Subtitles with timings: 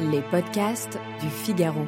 [0.00, 1.86] Les podcasts du Figaro.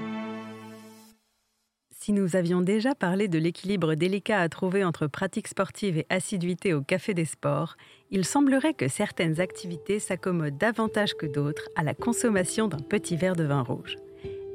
[1.90, 6.72] Si nous avions déjà parlé de l'équilibre délicat à trouver entre pratique sportive et assiduité
[6.72, 7.76] au café des sports,
[8.12, 13.34] il semblerait que certaines activités s'accommodent davantage que d'autres à la consommation d'un petit verre
[13.34, 13.96] de vin rouge.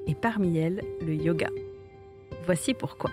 [0.08, 1.50] Et parmi elles, le yoga.
[2.46, 3.12] Voici pourquoi.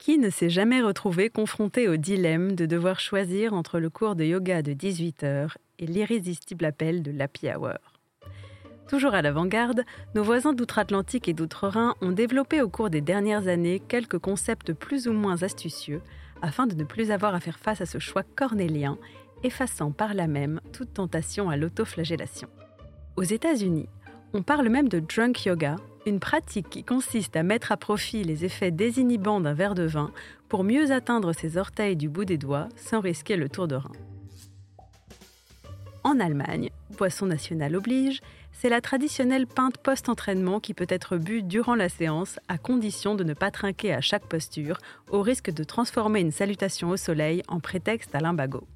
[0.00, 4.24] Qui ne s'est jamais retrouvé confronté au dilemme de devoir choisir entre le cours de
[4.24, 7.76] yoga de 18 heures et l'irrésistible appel de l'happy hour?
[8.88, 9.84] Toujours à l'avant-garde,
[10.14, 15.06] nos voisins d'outre-Atlantique et d'outre-Rhin ont développé au cours des dernières années quelques concepts plus
[15.06, 16.00] ou moins astucieux
[16.40, 18.96] afin de ne plus avoir à faire face à ce choix cornélien,
[19.44, 22.48] effaçant par là même toute tentation à l'autoflagellation.
[23.18, 23.90] Aux États-Unis,
[24.32, 28.44] on parle même de drunk yoga, une pratique qui consiste à mettre à profit les
[28.44, 30.10] effets désinhibants d'un verre de vin
[30.48, 33.92] pour mieux atteindre ses orteils du bout des doigts sans risquer le tour de rein.
[36.02, 38.20] En Allemagne, boisson nationale oblige,
[38.52, 43.24] c'est la traditionnelle pinte post-entraînement qui peut être bue durant la séance à condition de
[43.24, 44.78] ne pas trinquer à chaque posture
[45.10, 48.66] au risque de transformer une salutation au soleil en prétexte à l'imbago.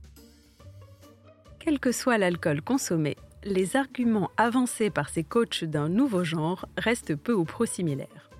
[1.60, 7.14] Quel que soit l'alcool consommé, les arguments avancés par ces coachs d'un nouveau genre restent
[7.14, 8.30] peu ou pro similaires.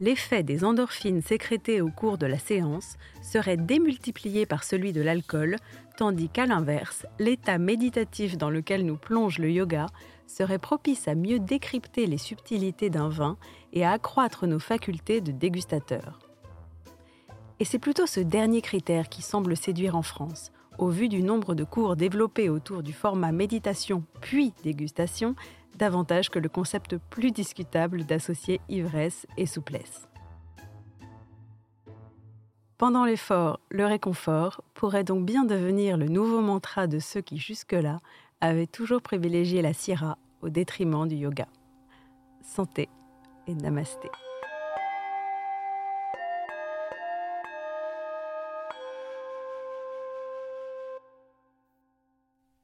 [0.00, 5.56] L'effet des endorphines sécrétées au cours de la séance serait démultiplié par celui de l'alcool,
[5.96, 9.86] tandis qu'à l'inverse, l'état méditatif dans lequel nous plonge le yoga
[10.26, 13.36] serait propice à mieux décrypter les subtilités d'un vin
[13.72, 16.18] et à accroître nos facultés de dégustateur.
[17.60, 21.54] Et c'est plutôt ce dernier critère qui semble séduire en France, au vu du nombre
[21.54, 25.34] de cours développés autour du format méditation puis dégustation,
[25.76, 30.08] davantage que le concept plus discutable d'associer ivresse et souplesse.
[32.78, 38.00] Pendant l'effort, le réconfort pourrait donc bien devenir le nouveau mantra de ceux qui jusque-là
[38.40, 41.46] avaient toujours privilégié la syrah au détriment du yoga.
[42.42, 42.88] Santé
[43.46, 44.08] et namasté.